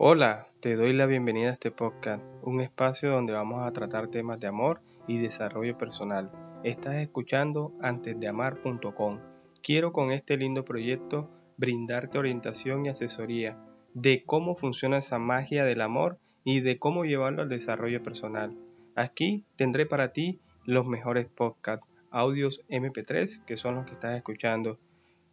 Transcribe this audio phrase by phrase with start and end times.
[0.00, 4.38] Hola, te doy la bienvenida a este podcast, un espacio donde vamos a tratar temas
[4.38, 6.30] de amor y desarrollo personal.
[6.62, 9.18] Estás escuchando antesdeamar.com.
[9.60, 13.58] Quiero con este lindo proyecto brindarte orientación y asesoría
[13.92, 18.56] de cómo funciona esa magia del amor y de cómo llevarlo al desarrollo personal.
[18.94, 24.78] Aquí tendré para ti los mejores podcasts, audios MP3, que son los que estás escuchando,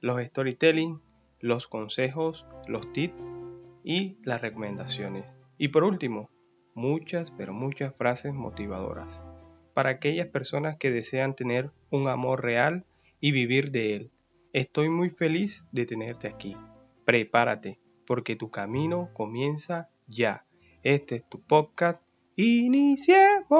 [0.00, 1.00] los storytelling,
[1.40, 3.31] los consejos, los tips
[3.84, 5.36] y las recomendaciones.
[5.58, 6.30] Y por último,
[6.74, 9.24] muchas, pero muchas frases motivadoras
[9.74, 12.84] para aquellas personas que desean tener un amor real
[13.20, 14.10] y vivir de él.
[14.52, 16.56] Estoy muy feliz de tenerte aquí.
[17.04, 20.44] Prepárate, porque tu camino comienza ya.
[20.82, 22.02] Este es tu podcast.
[22.36, 23.50] Iniciemos.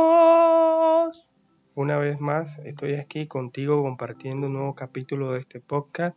[1.74, 6.14] Una vez más, estoy aquí contigo compartiendo un nuevo capítulo de este podcast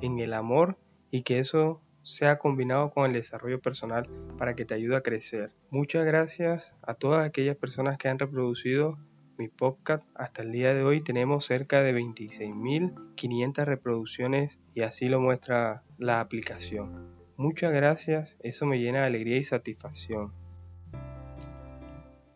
[0.00, 0.76] en el amor
[1.12, 4.08] y que eso sea combinado con el desarrollo personal
[4.38, 5.52] para que te ayude a crecer.
[5.68, 8.98] Muchas gracias a todas aquellas personas que han reproducido
[9.36, 10.02] mi podcast.
[10.14, 16.20] Hasta el día de hoy tenemos cerca de 26.500 reproducciones y así lo muestra la
[16.20, 17.14] aplicación.
[17.36, 20.32] Muchas gracias, eso me llena de alegría y satisfacción.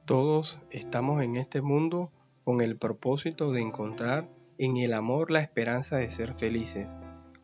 [0.04, 2.12] Todos estamos en este mundo
[2.44, 4.28] con el propósito de encontrar
[4.58, 6.94] en el amor la esperanza de ser felices.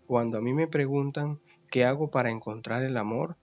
[0.08, 1.38] Cuando a mí me preguntan
[1.70, 3.36] qué hago para encontrar el amor,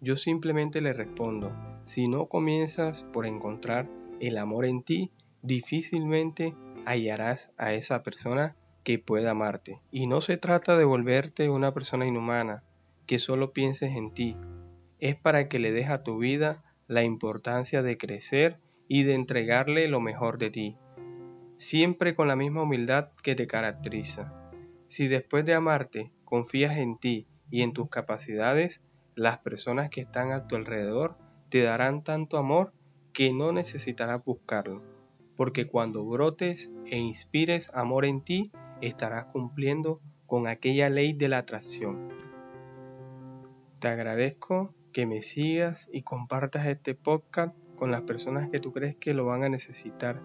[0.00, 1.52] yo simplemente le respondo,
[1.86, 3.90] si no comienzas por encontrar
[4.20, 5.10] el amor en ti,
[5.42, 6.54] difícilmente
[6.86, 9.80] hallarás a esa persona que pueda amarte.
[9.90, 12.62] Y no se trata de volverte una persona inhumana,
[13.06, 14.36] que solo pienses en ti.
[15.00, 19.88] Es para que le des a tu vida la importancia de crecer y de entregarle
[19.88, 20.76] lo mejor de ti,
[21.56, 24.43] siempre con la misma humildad que te caracteriza.
[24.86, 28.82] Si después de amarte confías en ti y en tus capacidades,
[29.14, 31.16] las personas que están a tu alrededor
[31.48, 32.72] te darán tanto amor
[33.12, 34.82] que no necesitarás buscarlo,
[35.36, 41.38] porque cuando brotes e inspires amor en ti, estarás cumpliendo con aquella ley de la
[41.38, 42.08] atracción.
[43.78, 48.96] Te agradezco que me sigas y compartas este podcast con las personas que tú crees
[48.96, 50.20] que lo van a necesitar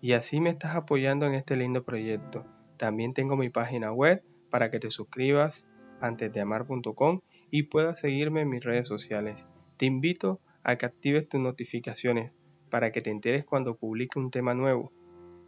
[0.00, 2.44] y así me estás apoyando en este lindo proyecto.
[2.78, 5.66] También tengo mi página web para que te suscribas
[6.00, 9.46] antes de amar.com y puedas seguirme en mis redes sociales.
[9.76, 12.36] Te invito a que actives tus notificaciones
[12.70, 14.92] para que te enteres cuando publique un tema nuevo.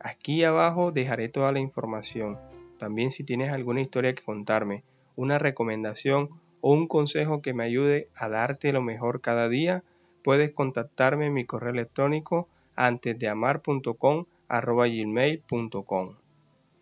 [0.00, 2.38] Aquí abajo dejaré toda la información.
[2.78, 6.28] También si tienes alguna historia que contarme, una recomendación
[6.60, 9.84] o un consejo que me ayude a darte lo mejor cada día,
[10.24, 14.24] puedes contactarme en mi correo electrónico antes de amar.com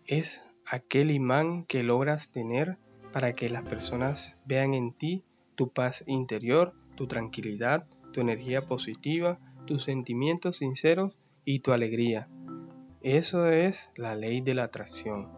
[0.09, 2.79] Es aquel imán que logras tener
[3.13, 5.23] para que las personas vean en ti
[5.55, 11.15] tu paz interior, tu tranquilidad, tu energía positiva, tus sentimientos sinceros
[11.45, 12.27] y tu alegría.
[13.03, 15.29] Eso es la ley de la atracción.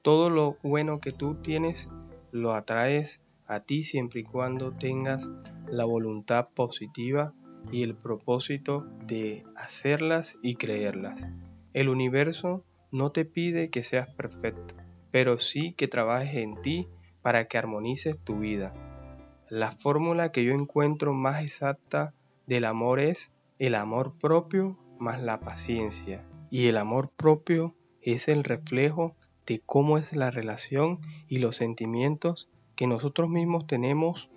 [0.00, 1.90] Todo lo bueno que tú tienes
[2.32, 5.28] lo atraes a ti siempre y cuando tengas
[5.68, 7.34] la voluntad positiva
[7.70, 11.28] y el propósito de hacerlas y creerlas.
[11.74, 12.64] El universo
[12.96, 14.74] no te pide que seas perfecto,
[15.10, 16.88] pero sí que trabajes en ti
[17.22, 18.72] para que armonices tu vida.
[19.50, 22.14] La fórmula que yo encuentro más exacta
[22.46, 26.24] del amor es el amor propio más la paciencia.
[26.50, 29.14] Y el amor propio es el reflejo
[29.46, 34.30] de cómo es la relación y los sentimientos que nosotros mismos tenemos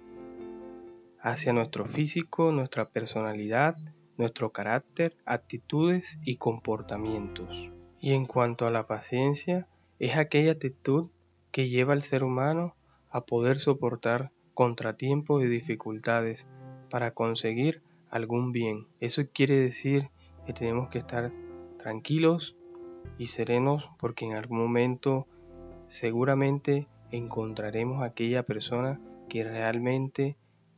[1.21, 3.77] hacia nuestro físico, nuestra personalidad,
[4.17, 7.71] nuestro carácter, actitudes y comportamientos.
[7.99, 9.67] Y en cuanto a la paciencia,
[9.99, 11.09] es aquella actitud
[11.51, 12.75] que lleva al ser humano
[13.09, 16.47] a poder soportar contratiempos y dificultades
[16.89, 18.87] para conseguir algún bien.
[18.99, 20.09] Eso quiere decir
[20.45, 21.31] que tenemos que estar
[21.77, 22.55] tranquilos
[23.17, 25.27] y serenos porque en algún momento
[25.87, 30.37] seguramente encontraremos aquella persona que realmente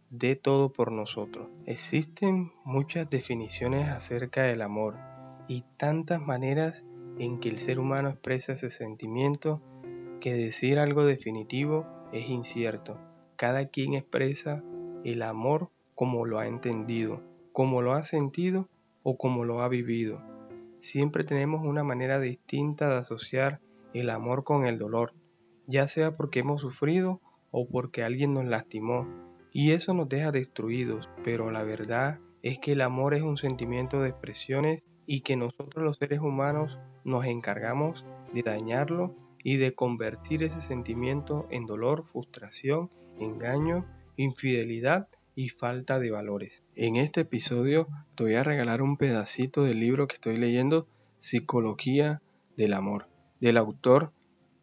[0.09, 1.47] dé todo por nosotros.
[1.65, 4.97] Existen muchas definiciones acerca del amor
[5.47, 6.85] y tantas maneras
[7.19, 9.61] en que el ser humano expresa ese sentimiento
[10.19, 12.99] que decir algo definitivo es incierto.
[13.35, 14.63] Cada quien expresa
[15.03, 17.23] el amor como lo ha entendido,
[17.53, 18.69] como lo ha sentido
[19.03, 20.21] o como lo ha vivido.
[20.79, 23.59] Siempre tenemos una manera distinta de asociar
[23.93, 25.13] el amor con el dolor,
[25.67, 27.21] ya sea porque hemos sufrido
[27.51, 29.07] o porque alguien nos lastimó,
[29.51, 34.01] y eso nos deja destruidos, pero la verdad es que el amor es un sentimiento
[34.01, 40.43] de expresiones y que nosotros los seres humanos nos encargamos de dañarlo y de convertir
[40.43, 42.89] ese sentimiento en dolor, frustración,
[43.19, 43.85] engaño,
[44.17, 46.63] infidelidad y falta de valores.
[46.75, 50.87] En este episodio te voy a regalar un pedacito del libro que estoy leyendo,
[51.19, 52.21] Psicología
[52.57, 53.07] del Amor,
[53.39, 54.11] del autor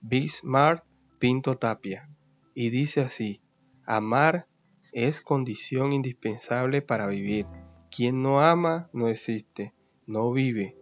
[0.00, 0.84] Bismarck
[1.19, 2.08] Pinto Tapia.
[2.55, 3.41] Y dice así,
[3.84, 4.46] amar
[4.93, 7.46] es condición indispensable para vivir.
[7.91, 9.73] Quien no ama no existe,
[10.06, 10.76] no vive.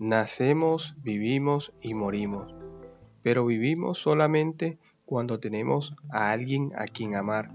[0.00, 2.54] Nacemos, vivimos y morimos.
[3.22, 7.52] Pero vivimos solamente cuando tenemos a alguien a quien amar.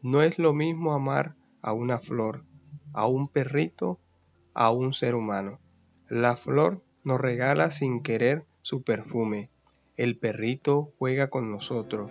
[0.00, 2.44] No es lo mismo amar a una flor,
[2.92, 3.98] a un perrito,
[4.54, 5.58] a un ser humano.
[6.08, 9.50] La flor nos regala sin querer su perfume.
[9.96, 12.08] El perrito juega con nosotros,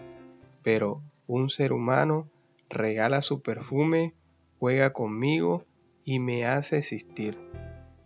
[0.61, 2.27] pero un ser humano
[2.69, 4.13] regala su perfume,
[4.59, 5.63] juega conmigo
[6.03, 7.39] y me hace existir.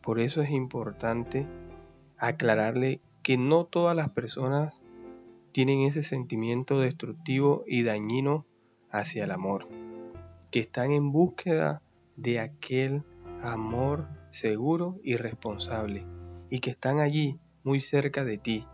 [0.07, 1.45] Por eso es importante
[2.17, 4.81] aclararle que no todas las personas
[5.51, 8.45] tienen ese sentimiento destructivo y dañino
[8.89, 9.67] hacia el amor,
[10.49, 11.81] que están en búsqueda
[12.15, 13.03] de aquel
[13.41, 16.05] amor seguro y responsable,
[16.49, 18.65] y que están allí muy cerca de ti.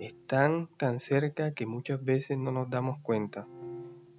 [0.00, 3.46] Están tan cerca que muchas veces no nos damos cuenta.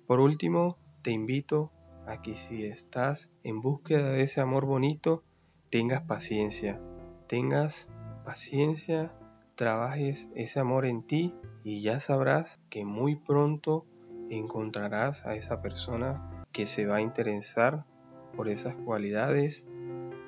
[0.05, 1.73] Por último, te invito
[2.05, 5.25] a que si estás en búsqueda de ese amor bonito,
[5.69, 6.79] tengas paciencia,
[7.27, 7.89] tengas
[8.23, 9.11] paciencia,
[9.55, 11.33] trabajes ese amor en ti
[11.63, 13.85] y ya sabrás que muy pronto
[14.29, 17.85] encontrarás a esa persona que se va a interesar
[18.35, 19.65] por esas cualidades,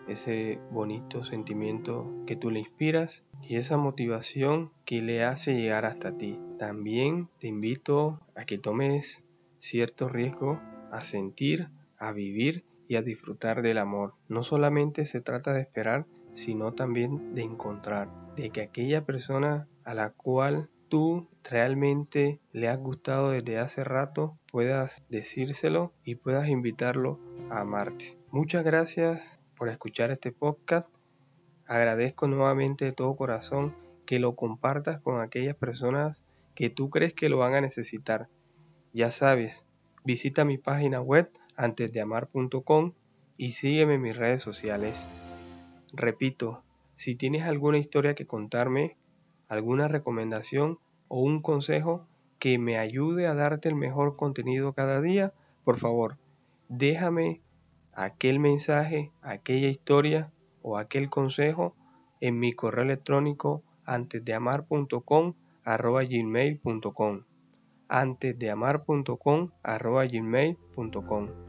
[0.08, 6.18] ese bonito sentimiento que tú le inspiras y esa motivación que le hace llegar hasta
[6.18, 6.40] ti.
[6.58, 9.24] También te invito a que tomes
[9.60, 10.60] cierto riesgo
[10.92, 14.16] a sentir, a vivir y a disfrutar del amor.
[14.28, 19.94] No solamente se trata de esperar, sino también de encontrar, de que aquella persona a
[19.94, 27.20] la cual tú realmente le has gustado desde hace rato, puedas decírselo y puedas invitarlo
[27.52, 28.18] a amarte.
[28.32, 30.88] Muchas gracias por escuchar este podcast.
[31.68, 33.76] Agradezco nuevamente de todo corazón
[34.08, 36.24] que lo compartas con aquellas personas
[36.56, 38.30] que tú crees que lo van a necesitar.
[38.94, 39.68] Ya sabes,
[40.04, 42.94] visita mi página web antesdeamar.com
[43.38, 45.08] y sígueme en mis redes sociales.
[45.92, 46.64] Repito,
[46.96, 48.98] si tienes alguna historia que contarme,
[49.50, 50.80] alguna recomendación
[51.10, 52.08] o un consejo
[52.40, 55.34] que me ayude a darte el mejor contenido cada día,
[55.66, 56.18] por favor,
[56.70, 57.42] déjame
[57.94, 60.32] aquel mensaje, aquella historia
[60.62, 61.76] o aquel consejo
[62.22, 65.34] en mi correo electrónico antesdeamar.com
[65.64, 67.24] arroba gmail.com
[67.90, 71.49] antesdeamar.com arroba gmail.com